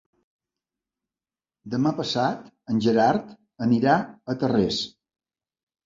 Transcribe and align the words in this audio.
Demà 1.75 1.93
passat 2.01 2.49
en 2.75 2.83
Gerard 2.89 3.39
anirà 3.71 4.03
a 4.35 4.41
Tarrés. 4.45 4.85